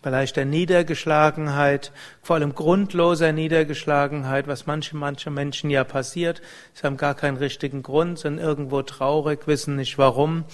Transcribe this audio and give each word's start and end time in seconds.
bei 0.00 0.10
leichter 0.10 0.44
Niedergeschlagenheit, 0.46 1.92
vor 2.22 2.36
allem 2.36 2.54
grundloser 2.54 3.32
Niedergeschlagenheit, 3.32 4.46
was 4.46 4.66
manche, 4.66 4.96
manche 4.96 5.30
Menschen 5.30 5.68
ja 5.68 5.84
passiert. 5.84 6.40
Sie 6.72 6.86
haben 6.86 6.96
gar 6.96 7.14
keinen 7.14 7.36
richtigen 7.36 7.82
Grund, 7.82 8.18
sind 8.18 8.38
irgendwo 8.38 8.82
traurig, 8.82 9.46
wissen 9.46 9.76
nicht 9.76 9.98
warum. 9.98 10.44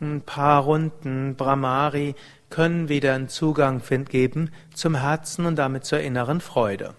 Ein 0.00 0.22
paar 0.22 0.62
Runden 0.62 1.36
Brahmari 1.36 2.16
können 2.54 2.88
wieder 2.88 3.14
einen 3.14 3.28
Zugang 3.28 3.82
geben 4.08 4.52
zum 4.72 4.94
Herzen 4.94 5.44
und 5.44 5.56
damit 5.56 5.84
zur 5.84 5.98
inneren 5.98 6.40
Freude. 6.40 6.94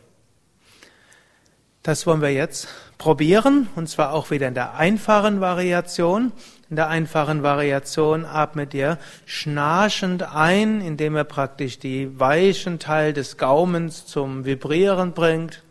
Das 1.81 2.05
wollen 2.05 2.21
wir 2.21 2.33
jetzt 2.33 2.67
probieren, 2.97 3.69
und 3.77 3.87
zwar 3.87 4.11
auch 4.11 4.31
wieder 4.31 4.49
in 4.49 4.53
der 4.53 4.75
einfachen 4.75 5.39
Variation. 5.39 6.33
In 6.69 6.75
der 6.75 6.89
einfachen 6.89 7.41
Variation 7.41 8.25
atmet 8.25 8.73
ihr 8.73 8.97
schnarchend 9.25 10.23
ein, 10.23 10.81
indem 10.81 11.15
ihr 11.15 11.23
praktisch 11.23 11.79
die 11.79 12.19
weichen 12.19 12.77
Teil 12.77 13.13
des 13.13 13.37
Gaumens 13.37 14.05
zum 14.05 14.43
Vibrieren 14.43 15.13
bringt. 15.13 15.63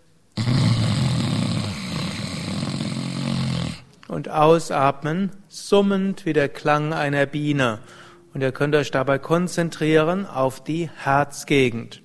Und 4.08 4.30
ausatmen, 4.30 5.30
summend 5.48 6.24
wie 6.24 6.32
der 6.32 6.48
Klang 6.48 6.94
einer 6.94 7.26
Biene. 7.26 7.80
Und 8.34 8.40
ihr 8.40 8.50
könnt 8.50 8.74
euch 8.74 8.90
dabei 8.90 9.18
konzentrieren 9.18 10.26
auf 10.26 10.62
die 10.62 10.90
Herzgegend. 10.90 12.02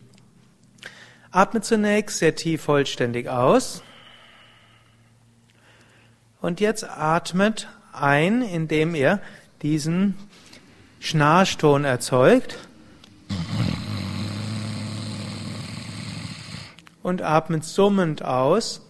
Atmet 1.31 1.65
zunächst 1.65 2.19
sehr 2.19 2.35
tief 2.35 2.61
vollständig 2.61 3.27
aus. 3.27 3.81
Und 6.39 6.59
jetzt 6.59 6.87
atmet 6.87 7.67
ein, 7.91 8.43
indem 8.43 8.93
ihr 8.93 9.19
diesen 9.63 10.15
Schnarchton 10.99 11.83
erzeugt. 11.83 12.59
Und 17.01 17.23
atmet 17.23 17.63
summend 17.63 18.23
aus. 18.23 18.85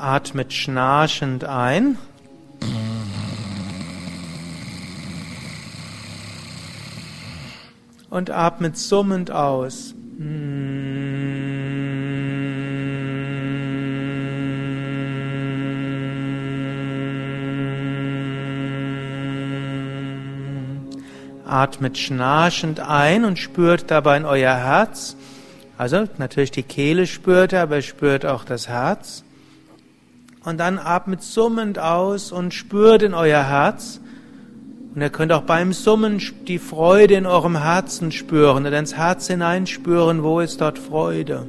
Atmet 0.00 0.52
schnarchend 0.52 1.44
ein. 1.44 1.98
und 8.10 8.30
atmet 8.30 8.76
summend 8.76 9.30
aus. 9.30 9.94
Atmet 21.46 21.98
schnarchend 21.98 22.80
ein 22.80 23.24
und 23.24 23.38
spürt 23.38 23.90
dabei 23.90 24.18
in 24.18 24.24
euer 24.24 24.54
Herz. 24.54 25.16
Also 25.78 26.06
natürlich 26.18 26.50
die 26.50 26.62
Kehle 26.62 27.06
spürt 27.06 27.52
er, 27.52 27.62
aber 27.62 27.80
spürt 27.80 28.26
auch 28.26 28.44
das 28.44 28.68
Herz. 28.68 29.24
Und 30.44 30.58
dann 30.58 30.78
atmet 30.78 31.22
summend 31.22 31.78
aus 31.78 32.32
und 32.32 32.54
spürt 32.54 33.02
in 33.02 33.14
euer 33.14 33.42
Herz. 33.42 34.00
Und 34.94 35.02
ihr 35.02 35.10
könnt 35.10 35.32
auch 35.32 35.42
beim 35.42 35.72
Summen 35.72 36.20
die 36.48 36.58
Freude 36.58 37.14
in 37.14 37.26
eurem 37.26 37.56
Herzen 37.56 38.10
spüren 38.10 38.66
und 38.66 38.72
ins 38.72 38.96
Herz 38.96 39.26
hineinspüren, 39.28 40.22
wo 40.22 40.40
ist 40.40 40.60
dort 40.60 40.78
Freude. 40.78 41.46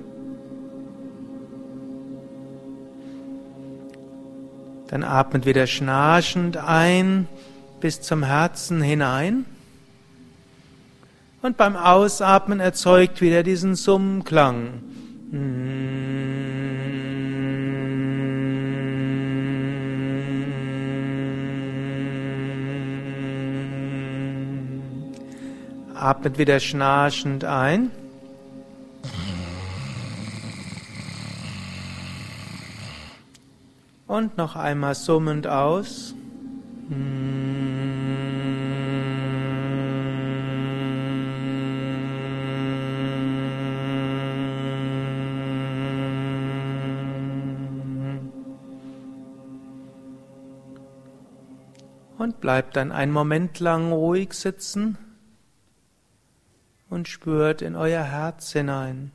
Dann 4.88 5.04
atmet 5.04 5.46
wieder 5.46 5.68
schnarchend 5.68 6.58
ein 6.58 7.28
bis 7.80 8.02
zum 8.02 8.24
Herzen 8.24 8.82
hinein. 8.82 9.46
Und 11.42 11.58
beim 11.58 11.76
Ausatmen 11.76 12.60
erzeugt 12.60 13.22
wieder 13.22 13.42
diesen 13.42 13.76
Summklang. 13.76 14.84
Atmet 26.02 26.40
wieder 26.40 26.60
schnarchend 26.60 27.44
ein. 27.44 27.92
Und 34.08 34.36
noch 34.36 34.56
einmal 34.56 34.96
summend 34.96 35.46
aus. 35.46 36.16
Und 52.18 52.42
bleibt 52.42 52.76
dann 52.76 52.92
einen 52.92 53.12
Moment 53.12 53.60
lang 53.60 53.92
ruhig 53.92 54.34
sitzen 54.34 54.98
und 56.92 57.08
spürt 57.08 57.64
in 57.64 57.76
euer 57.76 58.04
Herz 58.04 58.52
hinein. 58.52 59.12